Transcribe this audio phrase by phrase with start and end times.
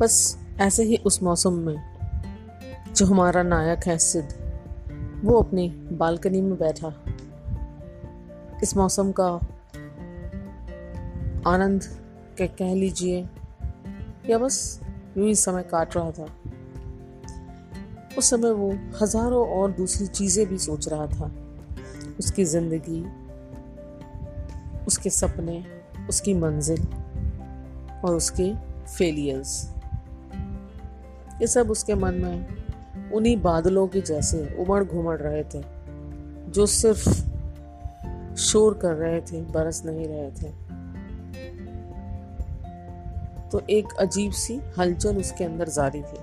[0.00, 1.76] बस ऐसे ही उस मौसम में
[2.96, 4.28] जो हमारा नायक है सिद्ध,
[5.24, 6.92] वो अपनी बालकनी में बैठा।
[8.62, 9.28] इस मौसम का
[11.50, 11.84] आनंद
[12.38, 13.28] के कह लीजिए,
[14.30, 14.80] या बस
[15.18, 16.26] यूँ ही समय काट रहा था।
[18.18, 18.70] उस समय वो
[19.02, 21.30] हज़ारों और दूसरी चीज़ें भी सोच रहा था।
[22.18, 23.04] उसकी ज़िंदगी,
[24.86, 25.64] उसके सपने,
[26.08, 26.86] उसकी मंजिल
[28.04, 28.54] और उसके
[28.86, 29.75] फेलियर्स
[31.40, 32.46] ये सब उसके मन में
[33.12, 35.64] उन्हीं बादलों के जैसे उमड़ घुमड़ रहे थे,
[36.50, 37.08] जो सिर्फ़
[38.36, 40.66] शोर कर रहे थे, बरस नहीं रहे थे।
[43.50, 46.18] तो एक अजीब सी हलचल उसके अंदर जारी थी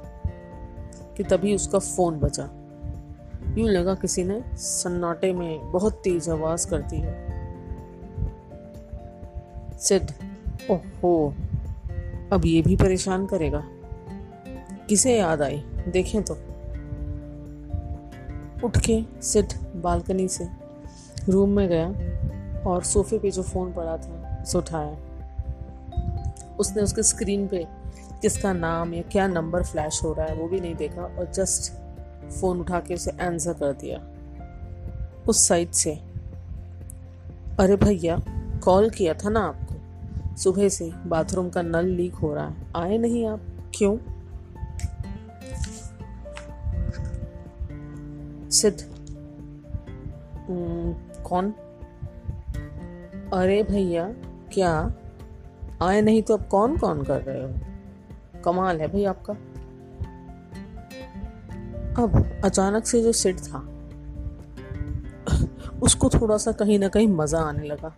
[1.18, 2.50] कि तभी उसका फ़ोन बचा
[3.58, 7.34] यूँ लगा किसी ने सन्नाटे में बहुत तेज आवाज़ कर दी है।
[9.78, 10.12] सिड,
[10.72, 11.34] ओहो,
[12.34, 13.64] अब ये भी परेशान करेगा।
[14.90, 15.58] किसे याद आई?
[15.88, 16.34] देखें तो।
[18.66, 20.48] उठ के सिट बालकनी से।
[21.30, 21.88] रूम में गया
[22.70, 24.98] और सोफे पे जो फ़ोन पड़ा था, उसे उठाया।
[26.60, 27.68] उसने उसके स्क्रीन पे
[28.22, 31.74] किसका नाम या क्या नंबर फ्लैश हो रहा है वो भी नहीं देखा और जस्ट
[32.32, 34.10] फ़ोन उठा के उसे आंसर कर दिया।
[35.30, 35.92] उस साइड से।
[37.60, 38.22] अरे भैया
[38.64, 39.76] कॉल किया था ना आपको?
[40.38, 43.42] सुबह से बाथरूम का नल लीक हो रहा है। आए नहीं आप?
[43.76, 43.98] क्यों?
[48.54, 48.78] सिद्ध।
[51.24, 51.52] कौन?
[53.34, 54.08] अरे भैया,
[54.54, 54.74] क्या?
[55.82, 58.42] आए नहीं तो अब कौन कौन कर रहे हो?
[58.42, 59.34] कमाल है भाई आपका।
[62.04, 63.60] अब अचानक से जो सिट था,
[65.84, 67.94] उसको थोड़ा सा कहीं ना कहीं मज़ा आने लगा।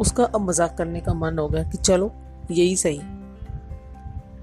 [0.00, 2.12] उसका अब मज़ाक करने का मन हो गया कि चलो,
[2.50, 2.98] यही सही।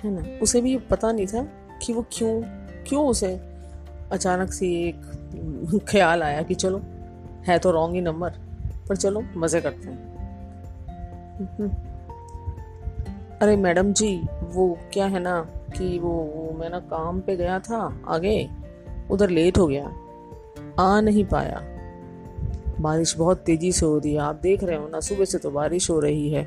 [0.03, 0.39] है ना?
[0.39, 1.43] उसे भी पता नहीं था
[1.81, 2.41] कि वो क्यों
[2.83, 3.56] क्यों उसे
[4.11, 6.81] अचानक से एक ख्याल आया कि चलो
[7.47, 8.29] है तो रॉन्ग ही नंबर
[8.89, 10.05] पर चलो मज़े करते हैं।
[13.41, 15.39] अरे मैडम जी वो क्या है ना
[15.77, 18.49] कि वो, वो मैं ना काम पे गया था आगे
[19.11, 19.93] उधर लेट हो गया।
[20.79, 21.61] आ नहीं पाया।
[22.81, 25.51] बारिश बहुत तेज़ी से हो रही है आप देख रहे हो ना सुबह से तो
[25.51, 26.43] बारिश हो रही है।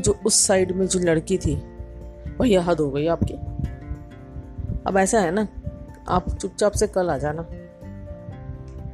[0.00, 1.54] जो उस साइड में जो लड़की थी
[2.40, 3.34] वही हद हो गई आपकी।
[4.86, 5.48] अब ऐसा है ना,
[6.08, 7.42] आप चुपचाप से कल आ जाना।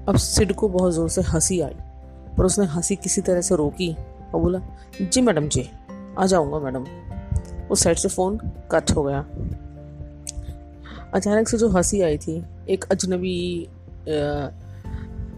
[0.08, 1.74] अब सिड को बहुत ज़ोर से हँसी आई,
[2.38, 3.96] पर उसने हँसी किसी तरह से रोकी
[4.34, 4.60] और बोला,
[5.00, 5.70] जी मैडम जी,
[6.18, 6.84] आ जाऊँगा मैडम।
[7.68, 8.38] उस साइड से फ़ोन
[8.72, 9.20] कट हो गया।
[11.14, 13.68] अचानक से जो हँसी आई थी, एक अजनबी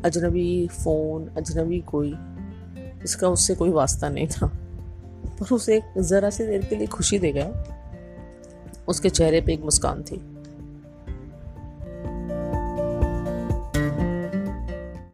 [0.05, 2.15] अजनबी फ़ोन, अजनबी कोई,
[3.05, 4.47] इसका उससे कोई वास्ता नहीं था।
[5.41, 7.65] पर उसे ज़रा सी देर के लिए खुशी दे गया।
[8.89, 10.40] उसके चेहरे पे एक मुस्कान थी।